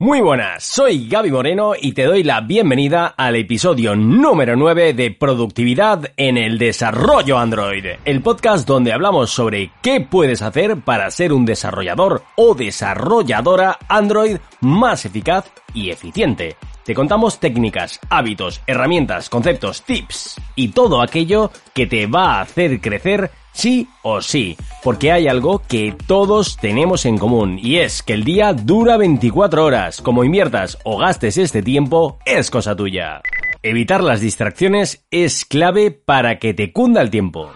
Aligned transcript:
Muy 0.00 0.20
buenas, 0.20 0.62
soy 0.62 1.08
Gaby 1.08 1.32
Moreno 1.32 1.72
y 1.76 1.90
te 1.90 2.04
doy 2.04 2.22
la 2.22 2.40
bienvenida 2.40 3.14
al 3.16 3.34
episodio 3.34 3.96
número 3.96 4.54
9 4.54 4.92
de 4.92 5.10
Productividad 5.10 6.12
en 6.16 6.38
el 6.38 6.56
Desarrollo 6.56 7.36
Android, 7.36 7.84
el 8.04 8.22
podcast 8.22 8.64
donde 8.64 8.92
hablamos 8.92 9.30
sobre 9.30 9.72
qué 9.82 10.00
puedes 10.00 10.40
hacer 10.40 10.76
para 10.82 11.10
ser 11.10 11.32
un 11.32 11.44
desarrollador 11.44 12.22
o 12.36 12.54
desarrolladora 12.54 13.76
Android 13.88 14.36
más 14.60 15.04
eficaz 15.04 15.50
y 15.74 15.90
eficiente. 15.90 16.54
Te 16.84 16.94
contamos 16.94 17.40
técnicas, 17.40 17.98
hábitos, 18.08 18.60
herramientas, 18.68 19.28
conceptos, 19.28 19.82
tips 19.82 20.40
y 20.54 20.68
todo 20.68 21.02
aquello 21.02 21.50
que 21.74 21.88
te 21.88 22.06
va 22.06 22.36
a 22.36 22.42
hacer 22.42 22.80
crecer 22.80 23.32
sí 23.58 23.88
o 24.02 24.22
sí, 24.22 24.56
porque 24.84 25.10
hay 25.10 25.26
algo 25.26 25.62
que 25.66 25.92
todos 26.06 26.56
tenemos 26.58 27.04
en 27.04 27.18
común 27.18 27.58
y 27.60 27.78
es 27.78 28.04
que 28.04 28.12
el 28.12 28.22
día 28.22 28.52
dura 28.52 28.96
24 28.96 29.64
horas. 29.64 30.00
Como 30.00 30.22
inviertas 30.22 30.78
o 30.84 30.98
gastes 30.98 31.36
este 31.38 31.62
tiempo, 31.62 32.18
es 32.24 32.50
cosa 32.50 32.76
tuya. 32.76 33.20
Evitar 33.62 34.04
las 34.04 34.20
distracciones 34.20 35.04
es 35.10 35.44
clave 35.44 35.90
para 35.90 36.38
que 36.38 36.54
te 36.54 36.72
cunda 36.72 37.02
el 37.02 37.10
tiempo. 37.10 37.50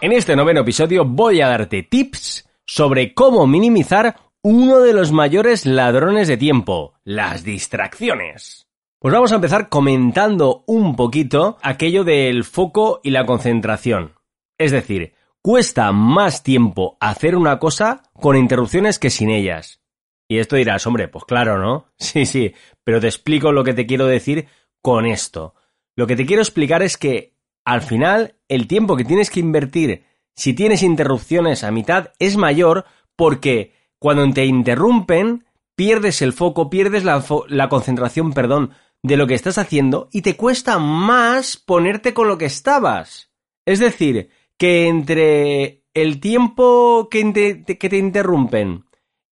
En 0.00 0.12
este 0.12 0.36
noveno 0.36 0.60
episodio 0.60 1.04
voy 1.04 1.40
a 1.40 1.48
darte 1.48 1.82
tips 1.82 2.48
sobre 2.64 3.12
cómo 3.12 3.48
minimizar 3.48 4.16
uno 4.42 4.78
de 4.78 4.92
los 4.92 5.10
mayores 5.10 5.66
ladrones 5.66 6.28
de 6.28 6.36
tiempo, 6.36 6.94
las 7.02 7.42
distracciones. 7.42 8.68
Pues 9.00 9.12
vamos 9.12 9.32
a 9.32 9.36
empezar 9.36 9.68
comentando 9.68 10.62
un 10.68 10.94
poquito 10.94 11.58
aquello 11.60 12.04
del 12.04 12.44
foco 12.44 13.00
y 13.02 13.10
la 13.10 13.26
concentración. 13.26 14.12
Es 14.56 14.70
decir, 14.70 15.14
Cuesta 15.42 15.90
más 15.92 16.42
tiempo 16.42 16.98
hacer 17.00 17.34
una 17.34 17.58
cosa 17.58 18.02
con 18.12 18.36
interrupciones 18.36 18.98
que 18.98 19.08
sin 19.08 19.30
ellas. 19.30 19.80
Y 20.28 20.38
esto 20.38 20.56
dirás, 20.56 20.86
hombre, 20.86 21.08
pues 21.08 21.24
claro, 21.24 21.58
¿no? 21.58 21.86
Sí, 21.98 22.26
sí, 22.26 22.54
pero 22.84 23.00
te 23.00 23.06
explico 23.06 23.50
lo 23.50 23.64
que 23.64 23.72
te 23.72 23.86
quiero 23.86 24.06
decir 24.06 24.48
con 24.82 25.06
esto. 25.06 25.54
Lo 25.96 26.06
que 26.06 26.16
te 26.16 26.26
quiero 26.26 26.42
explicar 26.42 26.82
es 26.82 26.96
que 26.98 27.34
al 27.64 27.80
final 27.80 28.36
el 28.48 28.66
tiempo 28.66 28.96
que 28.96 29.04
tienes 29.04 29.30
que 29.30 29.40
invertir 29.40 30.04
si 30.36 30.54
tienes 30.54 30.82
interrupciones 30.82 31.64
a 31.64 31.70
mitad 31.70 32.12
es 32.18 32.36
mayor 32.36 32.84
porque 33.16 33.74
cuando 33.98 34.30
te 34.32 34.44
interrumpen 34.44 35.46
pierdes 35.74 36.20
el 36.20 36.34
foco, 36.34 36.68
pierdes 36.68 37.04
la, 37.04 37.24
la 37.48 37.68
concentración, 37.68 38.32
perdón, 38.32 38.72
de 39.02 39.16
lo 39.16 39.26
que 39.26 39.34
estás 39.34 39.56
haciendo 39.56 40.08
y 40.12 40.20
te 40.20 40.36
cuesta 40.36 40.78
más 40.78 41.56
ponerte 41.56 42.12
con 42.12 42.28
lo 42.28 42.36
que 42.36 42.44
estabas. 42.46 43.30
Es 43.66 43.78
decir, 43.78 44.30
que 44.60 44.88
entre 44.88 45.86
el 45.94 46.20
tiempo 46.20 47.08
que 47.10 47.64
te, 47.80 47.96
interrumpen 47.96 48.84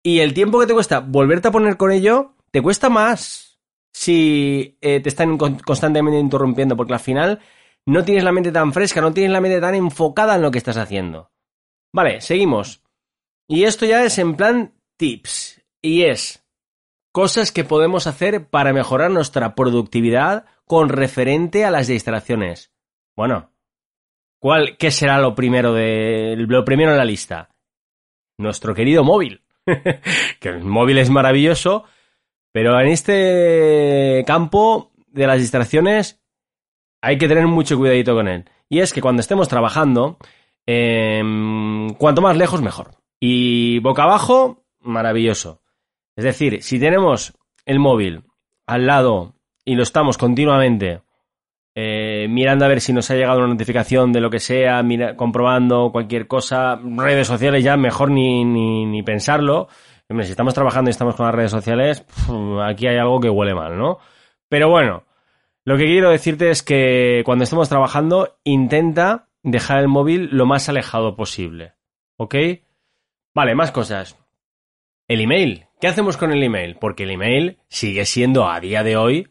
y 0.04 0.20
el 0.20 0.36
tiempo 0.36 0.59
que 0.59 0.67
te 0.67 0.76
cuesta 0.76 1.00
volverte 1.00 1.48
a 1.48 1.52
poner 1.52 1.78
con 1.78 1.92
ello, 1.92 2.36
te 2.52 2.62
cuesta 2.62 2.90
más 2.90 3.59
si 3.92 4.78
eh, 4.82 5.00
te 5.00 5.09
están 5.09 5.36
constantemente 5.40 6.20
interrumpiendo, 6.20 6.78
porque 6.78 6.94
al 6.94 7.00
final 7.00 7.40
no 7.88 8.06
tienes 8.06 8.23
la 8.23 8.32
mente 8.32 8.52
tan 8.52 8.72
fresca, 8.72 9.02
no 9.02 9.14
tienes 9.14 9.32
la 9.32 9.42
mente 9.42 9.59
tan 9.59 9.73
enfocada 9.73 10.36
en 10.36 10.44
lo 10.44 10.52
que 10.52 10.59
estás 10.59 10.78
haciendo. 10.78 11.32
Vale, 11.92 12.22
seguimos. 12.22 12.84
Y 13.48 13.64
esto 13.64 13.88
ya 13.88 14.04
es 14.04 14.20
en 14.20 14.36
plan 14.36 14.76
tips. 14.95 15.60
Y 15.82 16.04
es 16.04 16.45
cosas 17.12 17.52
que 17.52 17.64
podemos 17.64 18.06
hacer 18.06 18.48
para 18.48 18.73
mejorar 18.73 19.10
nuestra 19.10 19.56
productividad 19.56 20.45
con 20.67 20.89
referente 20.89 21.66
a 21.66 21.72
las 21.72 21.88
distracciones. 21.88 22.72
Bueno, 23.16 23.55
¿Cuál, 24.39 24.78
¿Qué 24.78 24.91
será 24.91 25.19
lo 25.19 25.33
primero, 25.33 25.73
de, 25.73 26.36
lo 26.38 26.64
primero 26.64 26.91
en 26.91 26.97
la 26.97 27.05
lista? 27.05 27.50
Nuestro 28.38 28.75
querido 28.75 29.03
móvil. 29.03 29.42
que 30.39 30.50
el 30.50 30.64
móvil 30.64 31.00
es 31.00 31.09
maravilloso, 31.09 31.86
pero 32.52 32.80
en 32.80 32.88
este 32.88 34.23
campo 34.27 34.92
de 35.08 35.27
las 35.27 35.39
distracciones 35.39 36.22
hay 37.02 37.17
que 37.17 37.27
tener 37.27 37.47
mucho 37.47 37.77
cuidadito 37.77 38.14
con 38.14 38.27
él. 38.27 38.45
Y 38.69 38.80
es 38.80 38.94
que 38.94 39.02
cuando 39.02 39.22
estemos 39.22 39.47
trabajando, 39.47 40.17
em, 40.65 41.93
cuanto 41.95 42.21
más 42.21 42.37
lejos, 42.37 42.61
mejor. 42.61 42.92
Y 43.20 43.80
boca 43.80 44.04
abajo, 44.04 44.65
maravilloso. 44.80 45.61
Es 46.15 46.23
decir, 46.23 46.64
si 46.64 46.80
tenemos 46.80 47.33
el 47.65 47.80
móvil 47.80 48.23
al 48.65 48.86
lado 48.86 49.36
y 49.64 49.76
lo 49.76 49.83
estamos 49.83 50.17
continuamente 50.17 51.02
eh, 51.75 52.27
mirando 52.30 52.63
a 52.63 52.69
ver 52.69 52.80
si 52.80 52.93
nos 52.93 53.11
ha 53.11 53.15
llegado 53.15 53.39
una 53.39 53.49
notificación 53.49 54.13
de 54.13 54.21
lo 54.21 54.30
que 54.30 54.39
sea, 54.39 54.81
comprobando 55.17 55.91
cualquier 55.91 56.25
cosa, 56.25 56.80
redes 56.81 57.27
sociales 57.27 57.63
ya 57.63 57.75
mejor 57.75 58.11
ni, 58.11 58.45
ni, 58.45 59.03
pensarlo. 59.03 59.67
si 60.09 60.31
estamos 60.31 60.53
trabajando 60.53 60.89
y 60.89 60.91
estamos 60.91 61.15
con 61.15 61.25
las 61.25 61.36
redes 61.36 61.52
sociales, 61.52 62.05
aquí 62.63 62.87
hay 62.87 62.97
algo 62.97 63.19
que 63.19 63.30
huele 63.30 63.53
mal, 63.53 63.77
¿no? 63.77 63.99
Pero 64.47 64.69
bueno, 64.69 65.03
lo 65.65 65.77
que 65.77 65.86
quiero 65.86 66.11
decirte 66.11 66.49
es 66.49 66.63
que 66.63 67.23
cuando 67.25 67.43
estemos 67.43 67.67
trabajando, 67.67 68.37
intenta 68.45 69.27
dejar 69.43 69.80
el 69.80 69.89
móvil 69.89 70.30
lo 70.31 70.45
más 70.45 70.69
alejado 70.69 71.17
posible. 71.17 71.73
¿Ok? 72.17 72.36
Vale, 73.33 73.53
más 73.53 73.71
cosas. 73.71 74.17
El 75.09 75.19
email. 75.19 75.65
¿Qué 75.81 75.87
hacemos 75.87 76.15
con 76.15 76.31
el 76.31 76.42
email? 76.42 76.77
Porque 76.80 77.03
el 77.03 77.11
email 77.11 77.57
sigue 77.67 78.05
siendo 78.05 78.47
a 78.47 78.59
día 78.61 78.81
de 78.83 78.95
hoy 78.95 79.27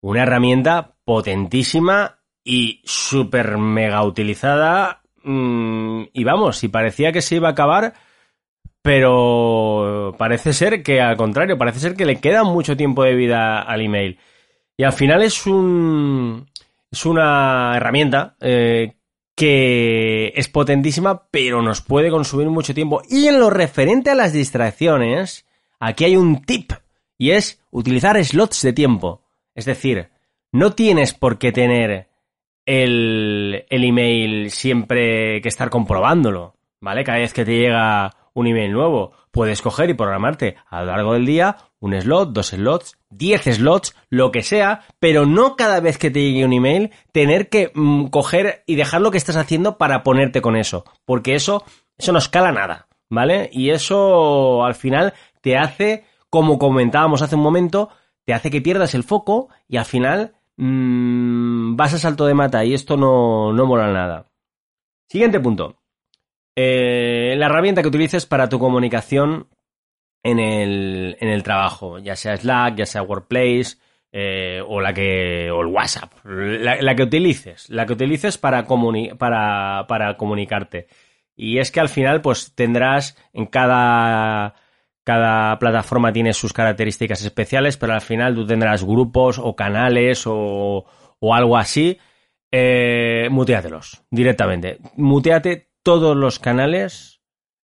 una 0.00 0.22
herramienta 0.22 0.96
potentísima 1.08 2.18
y 2.44 2.82
súper 2.84 3.56
mega 3.56 4.04
utilizada. 4.04 5.00
Mm, 5.22 6.02
y 6.12 6.22
vamos, 6.22 6.58
si 6.58 6.68
parecía 6.68 7.12
que 7.12 7.22
se 7.22 7.36
iba 7.36 7.48
a 7.48 7.52
acabar, 7.52 7.94
pero 8.82 10.14
parece 10.18 10.52
ser 10.52 10.82
que 10.82 11.00
al 11.00 11.16
contrario, 11.16 11.56
parece 11.56 11.80
ser 11.80 11.94
que 11.94 12.04
le 12.04 12.20
queda 12.20 12.44
mucho 12.44 12.76
tiempo 12.76 13.04
de 13.04 13.14
vida 13.14 13.62
al 13.62 13.80
email. 13.80 14.18
Y 14.76 14.84
al 14.84 14.92
final 14.92 15.22
es 15.22 15.46
un. 15.46 16.46
Es 16.90 17.06
una 17.06 17.74
herramienta 17.74 18.36
eh, 18.42 18.92
que 19.34 20.34
es 20.36 20.48
potentísima, 20.50 21.26
pero 21.30 21.62
nos 21.62 21.80
puede 21.80 22.10
consumir 22.10 22.50
mucho 22.50 22.74
tiempo. 22.74 23.00
Y 23.08 23.28
en 23.28 23.40
lo 23.40 23.48
referente 23.48 24.10
a 24.10 24.14
las 24.14 24.34
distracciones, 24.34 25.46
aquí 25.80 26.04
hay 26.04 26.16
un 26.16 26.42
tip, 26.42 26.72
y 27.16 27.30
es 27.30 27.62
utilizar 27.70 28.22
slots 28.22 28.60
de 28.60 28.74
tiempo. 28.74 29.22
Es 29.54 29.64
decir, 29.64 30.10
no 30.52 30.72
tienes 30.72 31.14
por 31.14 31.38
qué 31.38 31.52
tener 31.52 32.08
el, 32.66 33.64
email 33.70 34.50
siempre 34.50 35.40
que 35.40 35.48
estar 35.48 35.70
comprobándolo, 35.70 36.54
¿vale? 36.80 37.04
Cada 37.04 37.18
vez 37.18 37.32
que 37.32 37.44
te 37.44 37.56
llega 37.56 38.14
un 38.34 38.46
email 38.46 38.72
nuevo, 38.72 39.12
puedes 39.30 39.62
coger 39.62 39.90
y 39.90 39.94
programarte 39.94 40.56
a 40.68 40.80
lo 40.80 40.86
largo 40.86 41.14
del 41.14 41.26
día 41.26 41.56
un 41.80 41.98
slot, 41.98 42.32
dos 42.32 42.48
slots, 42.48 42.98
diez 43.08 43.42
slots, 43.44 43.96
lo 44.10 44.32
que 44.32 44.42
sea, 44.42 44.82
pero 44.98 45.26
no 45.26 45.56
cada 45.56 45.80
vez 45.80 45.96
que 45.96 46.10
te 46.10 46.20
llegue 46.20 46.44
un 46.44 46.52
email 46.52 46.90
tener 47.12 47.48
que 47.48 47.70
mm, 47.74 48.06
coger 48.06 48.64
y 48.66 48.74
dejar 48.74 49.00
lo 49.00 49.10
que 49.10 49.18
estás 49.18 49.36
haciendo 49.36 49.78
para 49.78 50.02
ponerte 50.02 50.42
con 50.42 50.56
eso, 50.56 50.84
porque 51.04 51.34
eso, 51.34 51.64
eso 51.96 52.12
no 52.12 52.18
escala 52.18 52.52
nada, 52.52 52.88
¿vale? 53.08 53.48
Y 53.52 53.70
eso 53.70 54.64
al 54.64 54.74
final 54.74 55.14
te 55.40 55.56
hace, 55.56 56.04
como 56.30 56.58
comentábamos 56.58 57.22
hace 57.22 57.36
un 57.36 57.42
momento, 57.42 57.90
te 58.24 58.34
hace 58.34 58.50
que 58.50 58.60
pierdas 58.60 58.94
el 58.94 59.04
foco 59.04 59.48
y 59.68 59.78
al 59.78 59.84
final 59.86 60.34
mmm, 60.58 61.76
vas 61.76 61.94
a 61.94 61.98
salto 61.98 62.26
de 62.26 62.34
mata 62.34 62.64
y 62.64 62.74
esto 62.74 62.96
no, 62.96 63.52
no 63.52 63.66
mola 63.66 63.90
nada. 63.90 64.26
Siguiente 65.08 65.40
punto. 65.40 65.76
Eh, 66.54 67.34
la 67.38 67.46
herramienta 67.46 67.82
que 67.82 67.88
utilices 67.88 68.26
para 68.26 68.48
tu 68.48 68.58
comunicación 68.58 69.48
en 70.22 70.38
el, 70.40 71.16
en 71.20 71.28
el 71.28 71.42
trabajo, 71.42 71.98
ya 71.98 72.16
sea 72.16 72.36
Slack, 72.36 72.76
ya 72.76 72.86
sea 72.86 73.02
Workplace, 73.02 73.78
eh, 74.10 74.60
o 74.66 74.80
la 74.80 74.92
que 74.92 75.50
o 75.50 75.60
el 75.60 75.68
WhatsApp, 75.68 76.12
la, 76.24 76.94
que 76.96 77.02
utilices, 77.02 77.68
la 77.70 77.86
que 77.86 77.92
utilices 77.92 78.38
para, 78.38 78.66
para, 79.18 79.86
para 79.86 80.16
comunicarte. 80.16 80.88
Y 81.36 81.58
es 81.58 81.70
que 81.70 81.80
al 81.80 81.88
final, 81.88 82.20
pues 82.20 82.52
tendrás 82.54 83.16
en 83.32 83.46
cada 83.46 84.54
cada 85.08 85.58
plataforma 85.58 86.12
tiene 86.12 86.34
sus 86.34 86.52
características 86.52 87.24
especiales, 87.24 87.78
pero 87.78 87.94
al 87.94 88.02
final 88.02 88.34
tú 88.34 88.46
tendrás 88.46 88.84
grupos 88.84 89.38
o 89.42 89.56
canales 89.56 90.24
o, 90.26 90.84
algo 91.32 91.56
así. 91.56 91.96
Eh, 92.52 93.28
muteatelos 93.30 94.02
directamente. 94.10 94.80
Muteate 94.96 95.70
todos 95.82 96.14
los 96.14 96.38
canales 96.38 97.22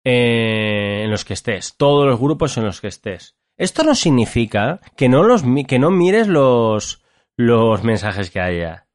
eh, 0.02 1.02
en 1.04 1.10
los 1.10 1.26
que 1.26 1.34
estés, 1.34 1.76
todos 1.76 2.06
los 2.06 2.18
grupos 2.18 2.56
en 2.56 2.64
los 2.64 2.80
que 2.80 2.88
estés. 2.88 3.36
Esto 3.58 3.82
no 3.82 3.94
significa 3.94 4.80
que 4.96 5.10
no, 5.10 5.22
los, 5.22 5.42
que 5.68 5.78
no 5.78 5.90
mires 5.90 6.28
los, 6.28 7.02
los 7.36 7.84
mensajes 7.84 8.30
que 8.30 8.40
haya. 8.40 8.85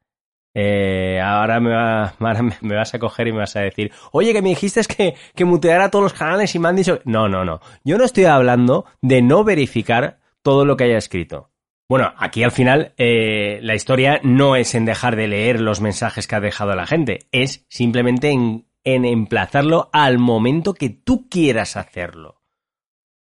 Eh, 0.53 1.19
ahora, 1.23 1.59
me, 1.59 2.51
me, 2.61 2.75
vas 2.75 2.93
a 2.93 2.99
coger 2.99 3.27
y 3.27 3.31
me 3.31 3.39
vas 3.39 3.55
a 3.55 3.61
decir, 3.61 3.91
oye, 4.11 4.33
que 4.33 4.41
me 4.41 4.49
dijiste 4.49 4.81
que, 4.83 5.15
que 5.35 5.45
muteara 5.45 5.89
todos 5.89 6.03
los 6.03 6.13
canales 6.13 6.53
y 6.55 6.59
me 6.59 6.69
han 6.69 6.75
dicho... 6.75 6.99
No, 7.05 7.29
no, 7.29 7.45
no. 7.45 7.59
Yo 7.83 7.97
no 7.97 8.03
estoy 8.03 8.25
hablando 8.25 8.85
de 9.01 9.21
no 9.21 9.43
verificar 9.43 10.19
todo 10.41 10.65
lo 10.65 10.77
que 10.77 10.85
haya 10.85 10.97
escrito. 10.97 11.49
Bueno, 11.89 12.13
aquí 12.17 12.43
al 12.43 12.51
final 12.51 12.93
eh, 12.97 13.59
la 13.63 13.75
historia 13.75 14.21
no 14.23 14.55
es 14.55 14.75
en 14.75 14.85
dejar 14.85 15.17
de 15.17 15.27
leer 15.27 15.59
los 15.59 15.81
mensajes 15.81 16.25
que 16.25 16.35
ha 16.35 16.39
dejado 16.39 16.73
la 16.73 16.87
gente, 16.87 17.27
es 17.33 17.65
simplemente 17.67 18.29
en, 18.29 18.65
en 18.85 19.03
emplazarlo 19.03 19.89
al 19.91 20.17
momento 20.17 20.73
que 20.73 20.89
tú 20.89 21.27
quieras 21.29 21.75
hacerlo. 21.75 22.41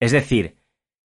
Es 0.00 0.10
decir, 0.10 0.56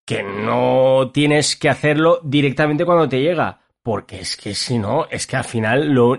que 0.06 0.24
no 0.24 1.12
tienes 1.13 1.56
que 1.56 1.69
hacerlo 1.69 2.19
directamente 2.24 2.86
cuando 2.86 3.10
te 3.10 3.21
llega. 3.21 3.60
Porque 3.81 4.19
es 4.19 4.35
que 4.35 4.53
si 4.53 4.77
no, 4.77 5.07
es 5.09 5.25
que 5.25 5.37
al 5.37 5.43
final 5.43 5.89
lo, 5.89 6.17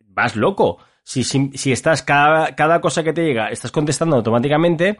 vas 0.00 0.36
loco. 0.36 0.78
Si, 1.02 1.24
si, 1.24 1.72
estás 1.72 2.02
cada, 2.02 2.54
cada 2.54 2.80
cosa 2.80 3.02
que 3.02 3.12
te 3.12 3.24
llega, 3.24 3.48
estás 3.48 3.72
contestando 3.72 4.16
automáticamente, 4.16 4.98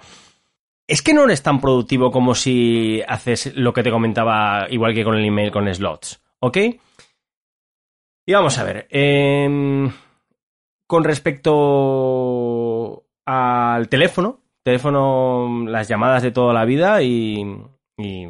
es 0.86 1.02
que 1.02 1.14
no 1.14 1.24
eres 1.24 1.42
tan 1.42 1.60
productivo 1.60 2.10
como 2.10 2.34
si 2.34 3.00
haces 3.06 3.54
lo 3.54 3.72
que 3.72 3.82
te 3.82 3.92
comentaba, 3.92 4.66
igual 4.70 4.94
que 4.94 5.04
con 5.04 5.14
el 5.14 5.24
email 5.24 5.52
con 5.52 5.72
slots. 5.72 6.20
¿Ok? 6.40 6.56
Y 8.26 8.32
vamos 8.32 8.58
a 8.58 8.64
ver. 8.64 8.86
Em, 8.90 9.90
con 10.86 11.04
respecto 11.04 13.04
al 13.24 13.88
teléfono, 13.88 14.40
teléfono, 14.62 15.64
las 15.66 15.88
llamadas 15.88 16.22
de 16.22 16.32
toda 16.32 16.52
la 16.52 16.64
vida 16.64 17.02
y, 17.02 17.42
y, 17.96 18.26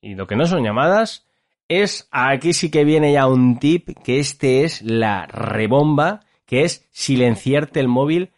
y, 0.00 0.14
lo 0.14 0.26
que 0.26 0.36
no 0.36 0.46
son 0.46 0.64
llamadas, 0.64 1.29
es 1.70 2.08
aquí 2.10 2.52
sí 2.52 2.68
que 2.68 2.84
viene 2.84 3.12
ya 3.12 3.28
un 3.28 3.60
tip, 3.60 3.90
que 4.02 4.18
este 4.18 4.64
es 4.64 4.82
la 4.82 5.26
rebomba, 5.26 6.20
que 6.44 6.64
es 6.64 6.88
silenciarte 6.90 7.78
el 7.78 7.86
móvil 7.86 8.32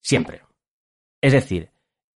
siempre. 0.00 0.40
Es 1.20 1.34
decir, 1.34 1.68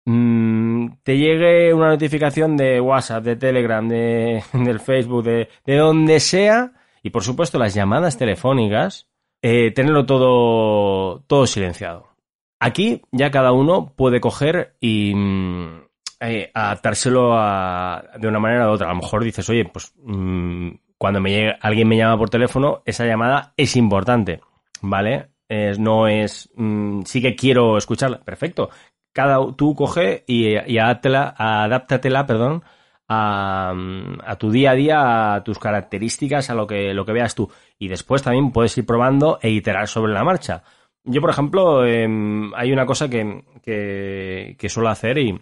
mmm, 0.04 0.86
te 1.02 1.18
llegue 1.18 1.74
una 1.74 1.88
notificación 1.88 2.56
de 2.56 2.80
WhatsApp, 2.80 3.24
de 3.24 3.36
Telegram, 3.36 3.86
de, 3.88 4.40
Facebook, 4.86 5.24
de, 5.24 5.48
de 5.66 5.76
donde 5.76 6.20
sea, 6.20 6.72
y 7.02 7.10
por 7.10 7.24
supuesto 7.24 7.58
las 7.58 7.74
llamadas 7.74 8.16
telefónicas, 8.16 9.08
eh, 9.42 9.72
tenerlo 9.72 10.06
todo, 10.06 11.24
todo 11.26 11.48
silenciado. 11.48 12.06
Aquí 12.60 13.02
ya 13.10 13.32
cada 13.32 13.50
uno 13.50 13.94
puede 13.96 14.20
coger 14.20 14.76
y 14.78 15.12
mm, 15.12 15.82
eh, 16.22 16.50
adaptárselo 16.54 17.32
a, 17.34 18.02
de 18.18 18.28
una 18.28 18.38
manera 18.38 18.68
u 18.68 18.72
otra. 18.72 18.86
A 18.86 18.94
lo 18.94 19.00
mejor 19.00 19.24
dices, 19.24 19.48
oye, 19.50 19.64
pues 19.64 19.92
mmm, 20.02 20.70
cuando 20.96 21.20
me 21.20 21.30
llegue, 21.30 21.56
alguien 21.60 21.88
me 21.88 21.96
llama 21.96 22.16
por 22.18 22.30
teléfono, 22.30 22.82
esa 22.84 23.04
llamada 23.04 23.54
es 23.56 23.76
importante, 23.76 24.40
¿vale? 24.80 25.28
no 25.78 26.08
es, 26.08 26.50
mmm, 26.54 27.02
sí 27.02 27.20
que 27.20 27.36
quiero 27.36 27.76
escucharla, 27.76 28.20
perfecto. 28.20 28.70
Cada, 29.12 29.38
tú 29.54 29.74
coge 29.74 30.24
y, 30.26 30.54
y 30.54 30.78
adáptatela, 30.78 31.34
adáptatela, 31.36 32.24
perdón, 32.26 32.62
a, 33.08 33.74
a, 34.24 34.36
tu 34.36 34.50
día 34.50 34.70
a 34.70 34.74
día, 34.74 35.34
a 35.34 35.44
tus 35.44 35.58
características, 35.58 36.48
a 36.48 36.54
lo 36.54 36.66
que, 36.66 36.94
lo 36.94 37.04
que 37.04 37.12
veas 37.12 37.34
tú. 37.34 37.50
Y 37.78 37.88
después 37.88 38.22
también 38.22 38.52
puedes 38.52 38.76
ir 38.78 38.86
probando 38.86 39.38
e 39.42 39.50
iterar 39.50 39.88
sobre 39.88 40.14
la 40.14 40.24
marcha. 40.24 40.62
Yo, 41.04 41.20
por 41.20 41.30
ejemplo, 41.30 41.84
eh, 41.84 42.08
hay 42.54 42.72
una 42.72 42.86
cosa 42.86 43.10
que, 43.10 43.44
que, 43.62 44.56
que 44.58 44.68
suelo 44.68 44.88
hacer 44.88 45.18
y, 45.18 45.38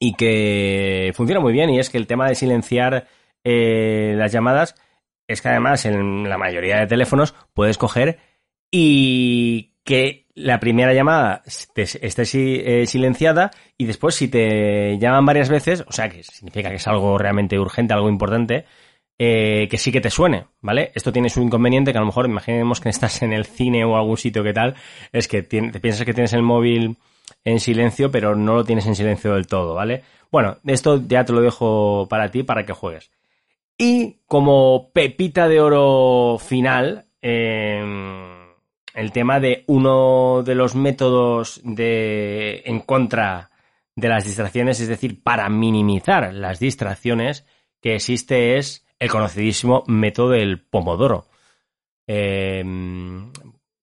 y 0.00 0.14
que 0.14 1.12
funciona 1.14 1.40
muy 1.40 1.52
bien 1.52 1.70
y 1.70 1.78
es 1.78 1.90
que 1.90 1.98
el 1.98 2.08
tema 2.08 2.26
de 2.26 2.34
silenciar 2.34 3.06
eh, 3.44 4.14
las 4.16 4.32
llamadas 4.32 4.74
es 5.28 5.42
que 5.42 5.48
además 5.48 5.84
en 5.84 6.28
la 6.28 6.38
mayoría 6.38 6.78
de 6.78 6.86
teléfonos 6.88 7.34
puedes 7.54 7.78
coger 7.78 8.18
y 8.72 9.74
que 9.84 10.26
la 10.34 10.58
primera 10.58 10.94
llamada 10.94 11.42
esté 11.44 11.84
eh, 11.84 12.86
silenciada 12.86 13.50
y 13.76 13.84
después 13.84 14.14
si 14.14 14.28
te 14.28 14.98
llaman 14.98 15.26
varias 15.26 15.50
veces, 15.50 15.84
o 15.86 15.92
sea 15.92 16.08
que 16.08 16.22
significa 16.22 16.70
que 16.70 16.76
es 16.76 16.88
algo 16.88 17.18
realmente 17.18 17.58
urgente, 17.58 17.92
algo 17.92 18.08
importante, 18.08 18.64
eh, 19.18 19.68
que 19.70 19.76
sí 19.76 19.92
que 19.92 20.00
te 20.00 20.08
suene, 20.08 20.46
¿vale? 20.62 20.92
Esto 20.94 21.12
tiene 21.12 21.28
su 21.28 21.42
inconveniente 21.42 21.92
que 21.92 21.98
a 21.98 22.00
lo 22.00 22.06
mejor 22.06 22.24
imaginemos 22.24 22.80
que 22.80 22.88
estás 22.88 23.20
en 23.22 23.34
el 23.34 23.44
cine 23.44 23.84
o 23.84 23.96
algún 23.96 24.16
sitio 24.16 24.42
que 24.42 24.54
tal, 24.54 24.76
es 25.12 25.28
que 25.28 25.42
te 25.42 25.80
piensas 25.80 26.06
que 26.06 26.14
tienes 26.14 26.32
el 26.32 26.42
móvil 26.42 26.96
en 27.44 27.60
silencio, 27.60 28.10
pero 28.10 28.34
no 28.34 28.54
lo 28.54 28.64
tienes 28.64 28.86
en 28.86 28.94
silencio 28.94 29.34
del 29.34 29.46
todo, 29.46 29.74
¿vale? 29.74 30.02
Bueno, 30.30 30.58
esto 30.66 31.02
ya 31.06 31.24
te 31.24 31.32
lo 31.32 31.40
dejo 31.40 32.06
para 32.08 32.30
ti, 32.30 32.42
para 32.42 32.64
que 32.64 32.72
juegues. 32.72 33.10
Y 33.76 34.18
como 34.26 34.90
pepita 34.92 35.48
de 35.48 35.60
oro 35.60 36.38
final, 36.38 37.06
eh, 37.22 37.82
el 38.94 39.12
tema 39.12 39.40
de 39.40 39.64
uno 39.66 40.42
de 40.44 40.54
los 40.54 40.74
métodos 40.74 41.60
de 41.64 42.62
en 42.66 42.80
contra 42.80 43.50
de 43.96 44.08
las 44.08 44.24
distracciones, 44.24 44.80
es 44.80 44.88
decir, 44.88 45.22
para 45.22 45.48
minimizar 45.48 46.32
las 46.34 46.60
distracciones 46.60 47.46
que 47.80 47.94
existe 47.94 48.58
es 48.58 48.86
el 48.98 49.10
conocidísimo 49.10 49.84
método 49.86 50.30
del 50.30 50.60
pomodoro. 50.60 51.26
Eh, 52.06 52.62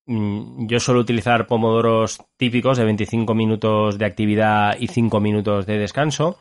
yo 0.07 0.79
suelo 0.79 1.01
utilizar 1.01 1.47
pomodoros 1.47 2.21
típicos 2.37 2.77
de 2.77 2.85
25 2.85 3.33
minutos 3.35 3.97
de 3.97 4.05
actividad 4.05 4.77
y 4.79 4.87
5 4.87 5.19
minutos 5.19 5.65
de 5.65 5.77
descanso. 5.77 6.37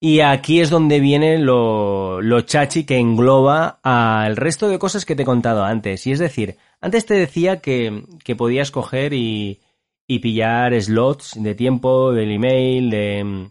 Y 0.00 0.20
aquí 0.20 0.60
es 0.60 0.70
donde 0.70 0.98
viene 0.98 1.38
lo, 1.38 2.20
lo 2.20 2.40
chachi 2.40 2.84
que 2.84 2.98
engloba 2.98 3.78
al 3.82 4.36
resto 4.36 4.68
de 4.68 4.78
cosas 4.78 5.04
que 5.04 5.14
te 5.14 5.22
he 5.22 5.26
contado 5.26 5.62
antes. 5.62 6.06
Y 6.06 6.12
es 6.12 6.18
decir, 6.18 6.56
antes 6.80 7.06
te 7.06 7.14
decía 7.14 7.60
que, 7.60 8.04
que 8.24 8.34
podías 8.34 8.70
coger 8.70 9.12
y, 9.12 9.60
y, 10.06 10.18
pillar 10.18 10.80
slots 10.80 11.40
de 11.40 11.54
tiempo, 11.54 12.12
del 12.12 12.32
email, 12.32 12.90
de, 12.90 13.50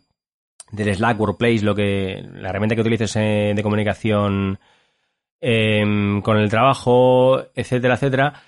del 0.72 0.96
Slack 0.96 1.20
Workplace, 1.20 1.64
lo 1.64 1.76
que, 1.76 2.26
la 2.34 2.50
herramienta 2.50 2.76
que 2.76 2.82
utilices 2.82 3.16
eh, 3.16 3.54
de 3.56 3.64
comunicación 3.64 4.60
eh, 5.40 6.20
con 6.24 6.38
el 6.38 6.50
trabajo, 6.50 7.42
etcétera, 7.56 7.94
etcétera 7.94 8.42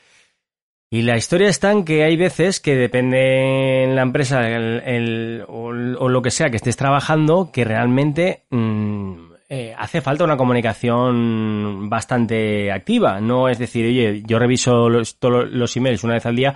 y 0.93 1.03
la 1.03 1.15
historia 1.15 1.47
está 1.47 1.71
en 1.71 1.85
que 1.85 2.03
hay 2.03 2.17
veces 2.17 2.59
que 2.59 2.75
depende 2.75 3.85
en 3.85 3.95
la 3.95 4.01
empresa 4.01 4.45
el, 4.45 5.45
o, 5.47 5.71
lo 5.71 6.21
que 6.21 6.31
sea 6.31 6.49
que 6.49 6.57
estés 6.57 6.75
trabajando 6.75 7.49
que 7.53 7.63
realmente 7.63 8.43
mmm, 8.49 9.31
eh, 9.47 9.73
hace 9.77 10.01
falta 10.01 10.25
una 10.25 10.35
comunicación 10.35 11.89
bastante 11.89 12.73
activa. 12.73 13.21
No 13.21 13.47
es 13.47 13.57
decir, 13.57 13.85
oye, 13.85 14.21
yo 14.25 14.37
reviso 14.37 14.89
todos 15.17 15.49
los 15.49 15.77
emails 15.77 16.03
una 16.03 16.15
vez 16.15 16.25
al 16.25 16.35
día 16.35 16.55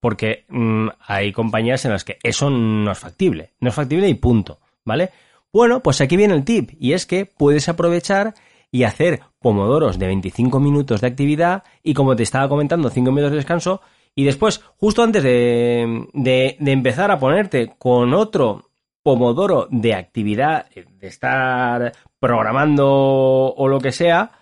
porque 0.00 0.46
mmm, 0.48 0.88
hay 1.06 1.32
compañías 1.32 1.84
en 1.84 1.92
las 1.92 2.04
que 2.04 2.16
eso 2.22 2.48
no 2.48 2.90
es 2.90 2.98
factible. 2.98 3.50
No 3.60 3.68
es 3.68 3.74
factible 3.74 4.08
y 4.08 4.14
punto. 4.14 4.58
¿Vale? 4.86 5.10
Bueno, 5.52 5.80
pues 5.80 6.00
aquí 6.00 6.16
viene 6.16 6.32
el 6.32 6.44
tip 6.44 6.70
y 6.80 6.94
es 6.94 7.04
que 7.04 7.26
puedes 7.26 7.68
aprovechar 7.68 8.32
y 8.70 8.84
hacer 8.84 9.20
pomodoros 9.40 9.98
de 9.98 10.06
25 10.06 10.60
minutos 10.60 11.00
de 11.00 11.06
actividad 11.06 11.64
y 11.82 11.94
como 11.94 12.16
te 12.16 12.22
estaba 12.22 12.48
comentando 12.48 12.90
5 12.90 13.10
minutos 13.10 13.30
de 13.30 13.36
descanso 13.36 13.80
y 14.14 14.24
después 14.24 14.62
justo 14.76 15.02
antes 15.02 15.22
de, 15.22 16.06
de, 16.12 16.56
de 16.58 16.72
empezar 16.72 17.10
a 17.10 17.18
ponerte 17.18 17.74
con 17.78 18.14
otro 18.14 18.70
pomodoro 19.02 19.68
de 19.70 19.94
actividad, 19.94 20.66
de 20.70 21.06
estar 21.06 21.92
programando 22.18 23.54
o 23.54 23.68
lo 23.68 23.78
que 23.78 23.92
sea, 23.92 24.32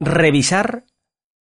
revisar 0.00 0.84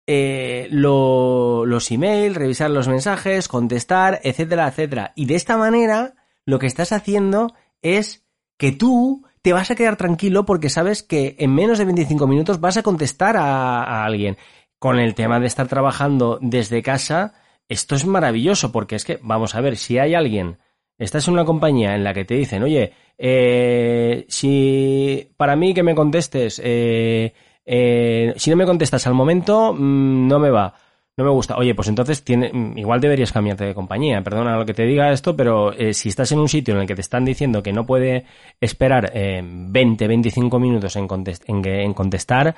eh, 0.05 0.67
lo, 0.70 1.65
los 1.65 1.89
emails, 1.89 2.36
revisar 2.36 2.70
los 2.70 2.88
mensajes, 2.88 3.48
contestar, 3.48 4.20
etcétera, 4.24 4.67
etcétera. 4.67 5.13
Y 5.15 5.25
de 5.25 5.36
esta 5.36 5.58
manera, 5.58 6.13
lo 6.46 6.60
que 6.60 6.67
estás 6.67 6.91
haciendo 6.91 7.55
es 7.82 8.24
que 8.58 8.72
tú 8.72 9.25
te 9.43 9.51
vas 9.51 9.69
a 9.69 9.75
quedar 9.75 9.97
tranquilo 9.97 10.45
porque 10.45 10.69
sabes 10.69 11.03
que 11.03 11.35
en 11.38 11.53
menos 11.53 11.77
de 11.77 11.85
25 11.85 12.27
minutos 12.27 12.62
vas 12.62 12.77
a 12.77 12.81
contestar 12.81 13.35
a, 13.38 14.03
alguien. 14.05 14.38
Con 14.79 15.00
el 15.00 15.15
tema 15.15 15.39
de 15.39 15.47
estar 15.47 15.67
trabajando 15.67 16.39
desde 16.41 16.81
casa, 16.81 17.33
esto 17.69 17.95
es 17.95 18.05
maravilloso 18.05 18.71
porque 18.71 18.95
es 18.95 19.05
que, 19.05 19.19
vamos 19.21 19.55
a 19.55 19.62
ver, 19.62 19.77
si 19.77 19.97
hay 19.97 20.13
alguien, 20.13 20.57
estás 20.97 21.27
en 21.27 21.35
una 21.35 21.45
compañía 21.45 21.93
en 21.95 22.03
la 22.03 22.13
que 22.13 22.25
te 22.25 22.35
dicen, 22.35 22.63
oye, 22.63 22.93
eh, 23.17 24.25
si 24.27 25.31
para 25.38 25.55
mí 25.55 25.73
que 25.73 25.83
me 25.83 25.95
contestes, 25.95 26.62
eh, 26.63 27.33
eh, 27.65 28.33
si 28.38 28.50
no 28.50 28.55
me 28.55 28.65
contestas 28.65 29.07
al 29.07 29.13
momento, 29.13 29.73
mmm, 29.73 30.27
no 30.27 30.39
me 30.39 30.50
va 30.50 30.73
no 31.15 31.24
me 31.24 31.29
gusta. 31.29 31.58
Oye, 31.58 31.75
pues 31.75 31.88
entonces 31.88 32.24
tiene, 32.24 32.51
mm, 32.51 32.77
igual 32.77 33.00
deberías 33.00 33.32
cambiarte 33.32 33.65
de 33.65 33.75
compañía. 33.75 34.22
Perdona 34.24 34.58
lo 34.58 34.65
que 34.65 34.74
te 34.74 34.86
diga 34.86 35.12
esto, 35.12 35.36
pero 35.36 35.72
eh, 35.74 35.93
si 35.93 36.10
estás 36.10 36.32
en 36.32 36.39
un 36.39 36.50
sitio 36.50 36.74
en 36.74 36.82
el 36.82 36.88
que 36.88 36.96
te 36.96 37.01
están 37.01 37.25
diciendo 37.25 37.62
que 37.62 37.74
no 37.74 37.86
puede 37.86 38.25
esperar 38.60 39.12
eh, 39.13 39.41
20, 39.43 40.08
25 40.08 40.60
minutos 40.60 40.96
en, 40.96 41.08
contest 41.08 41.48
en, 41.48 41.63
en 41.65 41.93
contestar, 41.93 42.55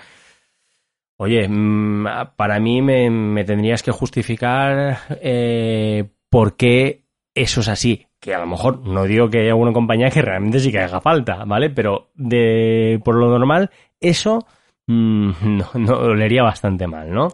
oye, 1.17 1.47
mmm, 1.47 2.07
para 2.35 2.59
mí 2.59 2.81
me, 2.81 3.43
tendrías 3.43 3.83
que 3.83 3.91
justificar 3.91 4.99
eh, 5.21 6.05
por 6.29 6.55
qué 6.55 7.03
eso 7.33 7.59
es 7.61 7.67
así. 7.67 8.07
Que 8.19 8.33
a 8.33 8.39
lo 8.39 8.47
mejor 8.47 8.87
no 8.87 9.03
digo 9.03 9.29
que 9.29 9.41
haya 9.41 9.55
una 9.55 9.73
compañía 9.73 10.09
que 10.09 10.21
realmente 10.21 10.59
sí 10.59 10.71
que 10.71 10.79
haga 10.79 11.01
falta, 11.01 11.43
¿vale? 11.45 11.69
Pero 11.69 12.09
de 12.15 12.99
por 13.03 13.15
lo 13.15 13.29
normal, 13.29 13.69
eso 13.99 14.47
mmm, 14.87 15.31
no, 15.43 15.69
no 15.75 16.13
le 16.13 16.23
haría 16.23 16.43
bastante 16.43 16.87
mal, 16.87 17.11
¿no? 17.11 17.27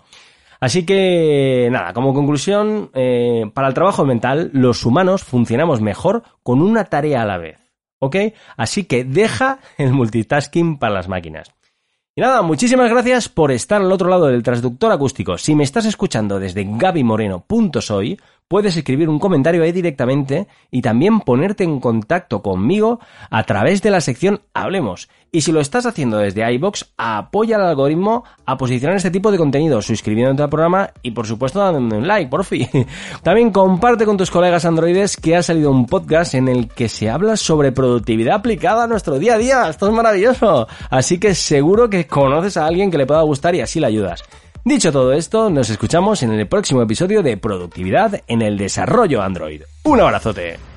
Así 0.62 0.86
que, 0.86 1.70
nada, 1.72 1.92
como 1.92 2.14
conclusión, 2.14 2.92
eh, 2.94 3.50
para 3.54 3.68
el 3.68 3.74
trabajo 3.74 4.06
mental, 4.06 4.52
los 4.54 4.86
humanos 4.86 5.24
funcionamos 5.24 5.82
mejor 5.82 6.22
con 6.44 6.62
una 6.62 6.86
tarea 6.86 7.24
a 7.24 7.26
la 7.26 7.40
vez. 7.40 7.60
¿Ok? 8.00 8.16
Así 8.58 8.84
que 8.84 9.04
deja 9.04 9.60
el 9.80 9.92
multitasking 9.92 10.78
para 10.78 10.94
las 10.94 11.08
máquinas. 11.08 11.52
Y 12.16 12.22
nada, 12.22 12.44
muchísimas 12.44 12.92
gracias 12.92 13.28
por 13.28 13.52
estar 13.52 13.82
al 13.82 13.92
otro 13.92 14.08
lado 14.10 14.28
del 14.28 14.44
transductor 14.44 14.92
acústico. 14.92 15.38
Si 15.38 15.56
me 15.56 15.64
estás 15.64 15.86
escuchando 15.86 16.40
desde 16.40 16.68
gabymoreno.soy, 16.70 18.20
puedes 18.52 18.76
escribir 18.76 19.08
un 19.08 19.18
comentario 19.18 19.64
ahí 19.64 19.72
directamente 19.72 20.46
y 20.72 20.82
también 20.82 21.22
ponerte 21.22 21.64
en 21.64 21.80
contacto 21.80 22.42
conmigo 22.42 23.00
a 23.30 23.46
través 23.46 23.82
de 23.82 23.92
la 23.92 24.02
sección 24.02 24.42
Hablemos. 24.54 25.08
Y 25.32 25.40
si 25.40 25.54
lo 25.54 25.62
estás 25.62 25.86
haciendo 25.86 26.18
desde 26.18 26.52
iBox, 26.56 26.92
apoya 26.98 27.56
al 27.56 27.66
algoritmo 27.66 28.26
a 28.46 28.58
posicionar 28.58 28.98
este 28.98 29.10
tipo 29.10 29.32
de 29.32 29.38
contenido, 29.38 29.82
suscribiéndote 29.82 30.44
al 30.44 30.50
programa 30.50 30.90
y 31.02 31.12
por 31.12 31.28
supuesto 31.28 31.60
dándome 31.62 31.96
un 31.96 32.06
like, 32.06 32.30
por 32.30 32.44
fin. 32.44 32.68
También 33.24 33.52
comparte 33.52 34.04
con 34.04 34.18
tus 34.18 34.30
colegas 34.30 34.66
androides 34.66 35.16
que 35.16 35.38
ha 35.38 35.44
salido 35.44 35.72
un 35.72 35.86
podcast 35.86 36.34
en 36.34 36.50
el 36.50 36.68
que 36.68 36.90
se 36.90 37.10
habla 37.10 37.38
sobre 37.38 37.72
productividad 37.72 38.36
aplicada 38.36 38.84
a 38.84 38.88
nuestro 38.88 39.18
día 39.18 39.36
a 39.36 39.38
día. 39.38 39.70
Esto 39.70 39.88
es 39.88 39.94
maravilloso. 39.94 40.68
Así 40.90 41.20
que 41.20 41.36
seguro 41.36 41.90
que 41.90 42.06
conoces 42.06 42.58
a 42.58 42.66
alguien 42.66 42.92
que 42.92 42.98
le 42.98 43.06
pueda 43.06 43.22
gustar 43.22 43.56
y 43.56 43.62
así 43.62 43.80
le 43.80 43.88
ayudas. 43.88 44.26
Dicho 44.64 44.92
todo 44.92 45.12
esto, 45.14 45.50
nos 45.50 45.72
escuchamos 45.72 46.22
en 46.22 46.34
el 46.34 46.48
próximo 46.48 46.84
episodio 46.84 47.24
de 47.24 47.36
Productividad 47.36 48.22
en 48.28 48.44
el 48.44 48.60
Desarrollo 48.60 49.24
Android. 49.24 49.64
Un 49.86 50.02
abrazote. 50.02 50.71